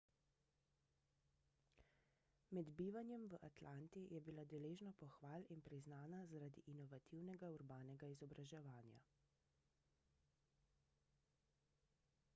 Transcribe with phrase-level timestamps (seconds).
[2.57, 9.03] med bivanjem v atlanti je bila deležna pohval in priznana zaradi inovativnega urbanega izobraževanja